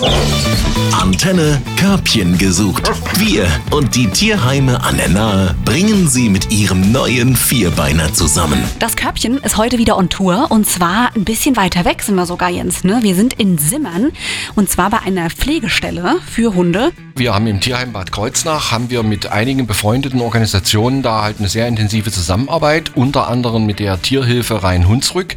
Thank 0.00 0.64
you. 0.64 0.69
Antenne 0.92 1.60
Körbchen 1.76 2.38
gesucht. 2.38 2.90
Wir 3.18 3.46
und 3.70 3.94
die 3.94 4.06
Tierheime 4.08 4.82
an 4.82 4.96
der 4.96 5.08
Nahe 5.08 5.54
bringen 5.64 6.08
sie 6.08 6.28
mit 6.28 6.50
ihrem 6.50 6.92
neuen 6.92 7.36
Vierbeiner 7.36 8.12
zusammen. 8.14 8.62
Das 8.78 8.96
Körbchen 8.96 9.38
ist 9.38 9.56
heute 9.56 9.78
wieder 9.78 9.96
on 9.96 10.08
Tour 10.08 10.46
und 10.50 10.66
zwar 10.66 11.14
ein 11.14 11.24
bisschen 11.24 11.56
weiter 11.56 11.84
weg 11.84 12.02
sind 12.02 12.14
wir 12.14 12.26
sogar, 12.26 12.50
Jens. 12.50 12.84
Ne? 12.84 13.00
Wir 13.02 13.14
sind 13.14 13.34
in 13.34 13.58
Simmern 13.58 14.12
und 14.56 14.70
zwar 14.70 14.90
bei 14.90 15.00
einer 15.00 15.30
Pflegestelle 15.30 16.16
für 16.26 16.54
Hunde. 16.54 16.92
Wir 17.14 17.34
haben 17.34 17.46
im 17.46 17.60
Tierheim 17.60 17.92
Bad 17.92 18.12
Kreuznach 18.12 18.70
haben 18.70 18.88
wir 18.88 19.02
mit 19.02 19.30
einigen 19.30 19.66
befreundeten 19.66 20.20
Organisationen 20.20 21.02
da 21.02 21.22
halt 21.22 21.38
eine 21.38 21.48
sehr 21.48 21.68
intensive 21.68 22.10
Zusammenarbeit, 22.10 22.92
unter 22.94 23.28
anderem 23.28 23.66
mit 23.66 23.78
der 23.78 24.00
Tierhilfe 24.00 24.62
Rhein-Hunsrück. 24.62 25.36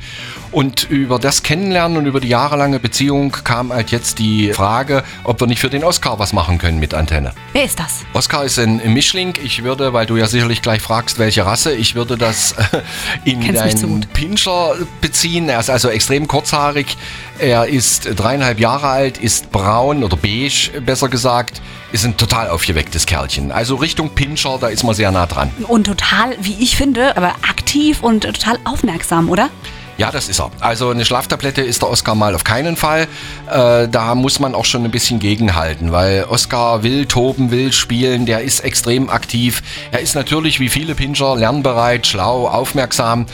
Und 0.53 0.87
über 0.87 1.17
das 1.17 1.41
Kennenlernen 1.41 1.97
und 1.97 2.05
über 2.05 2.19
die 2.19 2.27
jahrelange 2.27 2.79
Beziehung 2.79 3.31
kam 3.31 3.73
halt 3.73 3.89
jetzt 3.89 4.19
die 4.19 4.53
Frage, 4.53 5.03
ob 5.23 5.32
wir 5.39 5.47
nicht 5.47 5.59
für 5.59 5.69
den 5.69 5.83
Oscar 5.83 6.19
was 6.19 6.33
machen 6.33 6.57
können 6.57 6.79
mit 6.79 6.93
Antenne. 6.93 7.33
Wer 7.53 7.65
ist 7.65 7.79
das? 7.79 8.01
Oscar 8.13 8.43
ist 8.43 8.59
ein 8.59 8.81
Mischling. 8.93 9.33
Ich 9.43 9.63
würde, 9.63 9.93
weil 9.93 10.05
du 10.05 10.17
ja 10.17 10.27
sicherlich 10.27 10.61
gleich 10.61 10.81
fragst, 10.81 11.19
welche 11.19 11.45
Rasse, 11.45 11.73
ich 11.73 11.95
würde 11.95 12.17
das 12.17 12.53
äh, 12.53 12.81
in 13.23 13.39
Kennst 13.39 13.63
mich 13.63 13.75
zu 13.77 13.85
einen 13.85 14.01
gut. 14.01 14.13
Pinscher 14.13 14.75
beziehen. 15.01 15.49
Er 15.49 15.59
ist 15.59 15.69
also 15.69 15.89
extrem 15.89 16.27
kurzhaarig. 16.27 16.97
Er 17.39 17.67
ist 17.67 18.09
dreieinhalb 18.15 18.59
Jahre 18.59 18.87
alt, 18.87 19.17
ist 19.17 19.51
braun 19.51 20.03
oder 20.03 20.17
beige, 20.17 20.81
besser 20.85 21.09
gesagt. 21.09 21.61
Ist 21.91 22.05
ein 22.05 22.17
total 22.17 22.49
aufgewecktes 22.49 23.05
Kerlchen. 23.05 23.51
Also 23.51 23.75
Richtung 23.75 24.09
Pinscher, 24.09 24.57
da 24.59 24.67
ist 24.67 24.83
man 24.83 24.95
sehr 24.95 25.11
nah 25.11 25.27
dran. 25.27 25.51
Und 25.67 25.85
total, 25.85 26.35
wie 26.41 26.55
ich 26.59 26.75
finde, 26.75 27.15
aber 27.15 27.35
aktiv 27.47 28.01
und 28.01 28.21
total 28.23 28.57
aufmerksam, 28.65 29.29
oder? 29.29 29.49
Ja, 29.97 30.11
das 30.11 30.27
ist 30.27 30.39
er. 30.39 30.49
Also 30.59 30.89
eine 30.89 31.05
Schlaftablette 31.05 31.61
ist 31.61 31.81
der 31.81 31.89
Oscar 31.89 32.15
mal 32.15 32.33
auf 32.33 32.43
keinen 32.43 32.75
Fall. 32.75 33.07
Äh, 33.49 33.87
da 33.87 34.15
muss 34.15 34.39
man 34.39 34.55
auch 34.55 34.65
schon 34.65 34.83
ein 34.83 34.91
bisschen 34.91 35.19
gegenhalten, 35.19 35.91
weil 35.91 36.25
Oscar 36.25 36.83
will 36.83 37.05
toben, 37.05 37.51
will 37.51 37.71
spielen, 37.71 38.25
der 38.25 38.41
ist 38.41 38.61
extrem 38.61 39.09
aktiv. 39.09 39.61
Er 39.91 39.99
ist 39.99 40.15
natürlich 40.15 40.59
wie 40.59 40.69
viele 40.69 40.95
Pinscher 40.95 41.35
lernbereit, 41.35 42.07
schlau, 42.07 42.47
aufmerksam. 42.47 43.27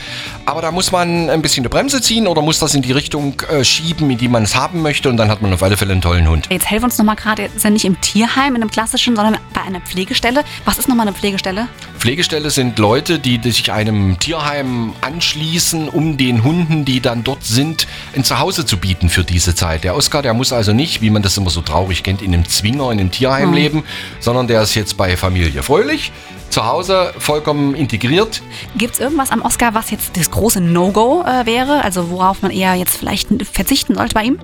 Aber 0.44 0.60
da 0.60 0.70
muss 0.70 0.92
man 0.92 1.30
ein 1.30 1.40
bisschen 1.40 1.62
die 1.62 1.68
Bremse 1.70 2.02
ziehen 2.02 2.26
oder 2.26 2.42
muss 2.42 2.58
das 2.58 2.74
in 2.74 2.82
die 2.82 2.92
Richtung 2.92 3.40
äh, 3.50 3.64
schieben, 3.64 4.10
in 4.10 4.18
die 4.18 4.28
man 4.28 4.42
es 4.42 4.54
haben 4.54 4.82
möchte 4.82 5.08
und 5.08 5.16
dann 5.16 5.30
hat 5.30 5.40
man 5.40 5.52
auf 5.54 5.62
alle 5.62 5.76
Fälle 5.76 5.92
einen 5.92 6.02
tollen 6.02 6.28
Hund. 6.28 6.46
Jetzt 6.50 6.68
helfen 6.70 6.84
uns 6.86 6.98
nochmal 6.98 7.16
gerade, 7.16 7.42
jetzt 7.42 7.56
ist 7.56 7.64
ja 7.64 7.70
nicht 7.70 7.84
im 7.84 8.00
Tierheim, 8.00 8.54
in 8.54 8.62
einem 8.62 8.70
klassischen, 8.70 9.16
sondern 9.16 9.38
bei 9.54 9.62
einer 9.62 9.80
Pflegestelle. 9.80 10.44
Was 10.64 10.78
ist 10.78 10.88
nochmal 10.88 11.06
eine 11.06 11.16
Pflegestelle? 11.16 11.68
Pflegestelle 12.00 12.48
sind 12.48 12.78
Leute, 12.78 13.18
die, 13.18 13.36
die 13.36 13.50
sich 13.50 13.70
einem 13.72 14.18
Tierheim 14.18 14.94
anschließen, 15.02 15.90
um 15.90 16.16
den 16.16 16.42
Hunden, 16.44 16.86
die 16.86 17.00
dann 17.00 17.24
dort 17.24 17.44
sind, 17.44 17.86
ein 18.16 18.24
Zuhause 18.24 18.64
zu 18.64 18.78
bieten 18.78 19.10
für 19.10 19.22
diese 19.22 19.54
Zeit. 19.54 19.84
Der 19.84 19.94
Oscar, 19.94 20.22
der 20.22 20.32
muss 20.32 20.50
also 20.54 20.72
nicht, 20.72 21.02
wie 21.02 21.10
man 21.10 21.20
das 21.20 21.36
immer 21.36 21.50
so 21.50 21.60
traurig 21.60 22.02
kennt, 22.02 22.22
in 22.22 22.32
einem 22.32 22.48
Zwinger, 22.48 22.90
in 22.90 23.00
einem 23.00 23.10
Tierheim 23.10 23.50
Mhm. 23.50 23.54
leben, 23.54 23.84
sondern 24.18 24.46
der 24.46 24.62
ist 24.62 24.74
jetzt 24.76 24.96
bei 24.96 25.14
Familie 25.18 25.62
Fröhlich, 25.62 26.10
zu 26.48 26.64
Hause 26.64 27.12
vollkommen 27.18 27.74
integriert. 27.74 28.40
Gibt 28.78 28.94
es 28.94 29.00
irgendwas 29.00 29.30
am 29.30 29.42
Oscar, 29.42 29.74
was 29.74 29.90
jetzt 29.90 30.16
das 30.16 30.30
große 30.30 30.62
No-Go 30.62 31.22
äh, 31.26 31.44
wäre? 31.44 31.84
Also 31.84 32.08
worauf 32.08 32.40
man 32.40 32.50
eher 32.50 32.74
jetzt 32.76 32.96
vielleicht 32.96 33.28
verzichten 33.52 33.94
sollte 33.96 34.14
bei 34.14 34.22
ihm? 34.22 34.38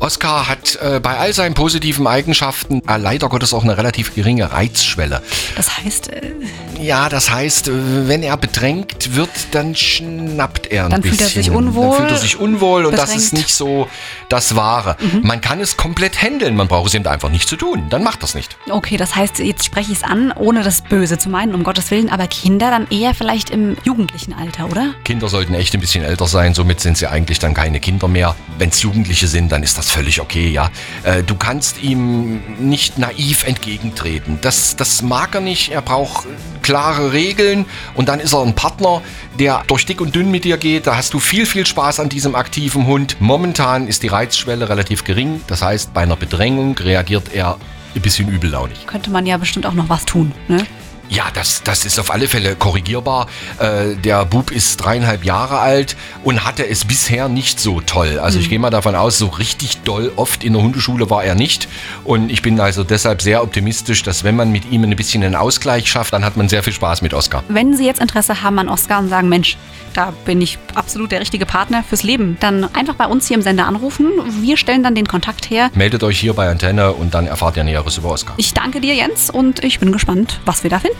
Oscar 0.00 0.48
hat 0.48 0.78
äh, 0.82 0.98
bei 0.98 1.18
all 1.18 1.32
seinen 1.34 1.54
positiven 1.54 2.06
Eigenschaften 2.06 2.82
äh, 2.88 2.96
leider 2.96 3.28
Gottes 3.28 3.52
auch 3.52 3.62
eine 3.64 3.76
relativ 3.76 4.14
geringe 4.14 4.50
Reizschwelle. 4.50 5.22
Das 5.56 5.76
heißt, 5.78 6.08
äh, 6.10 6.32
Ja, 6.80 7.10
das 7.10 7.30
heißt, 7.30 7.68
äh, 7.68 8.08
wenn 8.08 8.22
er 8.22 8.38
bedrängt 8.38 9.14
wird, 9.14 9.28
dann 9.52 9.74
schnappt 9.76 10.68
er 10.68 10.84
ein 10.86 10.90
Dann 10.90 11.02
bisschen. 11.02 11.18
fühlt 11.18 11.36
er 11.36 11.42
sich 11.42 11.50
unwohl, 11.50 11.88
Dann 11.88 11.96
fühlt 11.98 12.10
er 12.12 12.16
sich 12.18 12.38
unwohl 12.38 12.86
und 12.86 12.96
das 12.96 13.10
ist 13.14 13.30
bedrängt. 13.30 13.32
nicht 13.48 13.54
so 13.54 13.88
das 14.30 14.56
Wahre. 14.56 14.96
Mhm. 15.00 15.20
Man 15.26 15.42
kann 15.42 15.60
es 15.60 15.76
komplett 15.76 16.22
handeln, 16.22 16.56
man 16.56 16.66
braucht 16.68 16.88
es 16.88 16.94
eben 16.94 17.06
einfach 17.06 17.28
nicht 17.28 17.46
zu 17.46 17.56
tun. 17.56 17.86
Dann 17.90 18.02
macht 18.02 18.22
das 18.22 18.34
nicht. 18.34 18.56
okay, 18.70 18.96
das 18.96 19.14
heißt, 19.16 19.38
jetzt 19.40 19.64
spreche 19.66 19.92
ich 19.92 19.98
es 19.98 20.04
an, 20.04 20.32
ohne 20.32 20.62
das 20.62 20.80
Böse 20.82 21.18
zu 21.18 21.28
meinen, 21.28 21.54
um 21.54 21.62
Gottes 21.62 21.90
Willen, 21.90 22.08
aber 22.08 22.26
Kinder 22.26 22.70
dann 22.70 22.86
eher 22.90 23.14
vielleicht 23.14 23.50
im 23.50 23.76
jugendlichen 23.84 24.32
Alter, 24.32 24.70
oder? 24.70 24.94
Kinder 25.04 25.28
sollten 25.28 25.52
echt 25.52 25.74
ein 25.74 25.80
bisschen 25.80 26.04
älter 26.04 26.26
sein, 26.26 26.54
somit 26.54 26.80
sind 26.80 26.96
sie 26.96 27.06
eigentlich 27.06 27.38
dann 27.38 27.52
keine 27.52 27.80
Kinder 27.80 28.08
mehr. 28.08 28.34
Wenn 28.56 28.70
es 28.70 28.80
Jugendliche 28.80 29.26
sind, 29.28 29.52
dann 29.52 29.62
ist 29.62 29.76
das 29.76 29.89
völlig 29.90 30.20
okay, 30.20 30.48
ja. 30.48 30.70
Äh, 31.02 31.22
du 31.22 31.34
kannst 31.34 31.82
ihm 31.82 32.40
nicht 32.58 32.98
naiv 32.98 33.44
entgegentreten. 33.44 34.38
Das, 34.40 34.76
das 34.76 35.02
mag 35.02 35.34
er 35.34 35.40
nicht. 35.40 35.72
Er 35.72 35.82
braucht 35.82 36.26
klare 36.62 37.12
Regeln 37.12 37.66
und 37.94 38.08
dann 38.08 38.20
ist 38.20 38.32
er 38.32 38.42
ein 38.42 38.54
Partner, 38.54 39.02
der 39.38 39.62
durch 39.66 39.84
dick 39.86 40.00
und 40.00 40.14
dünn 40.14 40.30
mit 40.30 40.44
dir 40.44 40.56
geht. 40.58 40.86
Da 40.86 40.96
hast 40.96 41.12
du 41.12 41.18
viel, 41.18 41.44
viel 41.44 41.66
Spaß 41.66 42.00
an 42.00 42.08
diesem 42.08 42.34
aktiven 42.34 42.86
Hund. 42.86 43.16
Momentan 43.20 43.88
ist 43.88 44.02
die 44.02 44.08
Reizschwelle 44.08 44.68
relativ 44.68 45.04
gering. 45.04 45.40
Das 45.48 45.62
heißt, 45.62 45.92
bei 45.92 46.02
einer 46.02 46.16
Bedrängung 46.16 46.78
reagiert 46.78 47.34
er 47.34 47.58
ein 47.94 48.00
bisschen 48.02 48.28
übellaunig. 48.28 48.86
Könnte 48.86 49.10
man 49.10 49.26
ja 49.26 49.36
bestimmt 49.36 49.66
auch 49.66 49.74
noch 49.74 49.88
was 49.88 50.04
tun, 50.04 50.32
ne? 50.48 50.64
Ja, 51.10 51.24
das, 51.34 51.64
das 51.64 51.84
ist 51.84 51.98
auf 51.98 52.12
alle 52.12 52.28
Fälle 52.28 52.54
korrigierbar. 52.54 53.26
Äh, 53.58 53.96
der 53.96 54.24
Bub 54.24 54.52
ist 54.52 54.76
dreieinhalb 54.76 55.24
Jahre 55.24 55.58
alt 55.58 55.96
und 56.22 56.44
hatte 56.44 56.68
es 56.68 56.84
bisher 56.84 57.28
nicht 57.28 57.58
so 57.58 57.80
toll. 57.80 58.20
Also 58.20 58.38
ich 58.38 58.48
gehe 58.48 58.60
mal 58.60 58.70
davon 58.70 58.94
aus, 58.94 59.18
so 59.18 59.26
richtig 59.26 59.78
doll 59.78 60.12
oft 60.14 60.44
in 60.44 60.52
der 60.52 60.62
Hundeschule 60.62 61.10
war 61.10 61.24
er 61.24 61.34
nicht. 61.34 61.66
Und 62.04 62.30
ich 62.30 62.42
bin 62.42 62.60
also 62.60 62.84
deshalb 62.84 63.22
sehr 63.22 63.42
optimistisch, 63.42 64.04
dass 64.04 64.22
wenn 64.22 64.36
man 64.36 64.52
mit 64.52 64.70
ihm 64.70 64.84
ein 64.84 64.94
bisschen 64.94 65.24
einen 65.24 65.34
Ausgleich 65.34 65.90
schafft, 65.90 66.12
dann 66.12 66.24
hat 66.24 66.36
man 66.36 66.48
sehr 66.48 66.62
viel 66.62 66.72
Spaß 66.72 67.02
mit 67.02 67.12
Oscar. 67.12 67.42
Wenn 67.48 67.76
Sie 67.76 67.86
jetzt 67.86 68.00
Interesse 68.00 68.42
haben 68.42 68.60
an 68.60 68.68
Oscar 68.68 69.00
und 69.00 69.08
sagen, 69.08 69.28
Mensch, 69.28 69.56
da 69.94 70.12
bin 70.24 70.40
ich 70.40 70.58
absolut 70.76 71.10
der 71.10 71.20
richtige 71.20 71.44
Partner 71.46 71.82
fürs 71.82 72.04
Leben, 72.04 72.36
dann 72.38 72.72
einfach 72.74 72.94
bei 72.94 73.06
uns 73.06 73.26
hier 73.26 73.36
im 73.36 73.42
Sender 73.42 73.66
anrufen. 73.66 74.10
Wir 74.40 74.56
stellen 74.56 74.84
dann 74.84 74.94
den 74.94 75.08
Kontakt 75.08 75.50
her. 75.50 75.70
Meldet 75.74 76.04
euch 76.04 76.20
hier 76.20 76.34
bei 76.34 76.48
Antenne 76.48 76.92
und 76.92 77.14
dann 77.14 77.26
erfahrt 77.26 77.56
ihr 77.56 77.64
Näheres 77.64 77.98
über 77.98 78.10
Oscar. 78.10 78.34
Ich 78.36 78.54
danke 78.54 78.80
dir, 78.80 78.94
Jens, 78.94 79.30
und 79.30 79.64
ich 79.64 79.80
bin 79.80 79.90
gespannt, 79.90 80.40
was 80.44 80.62
wir 80.62 80.70
da 80.70 80.78
finden 80.78 80.99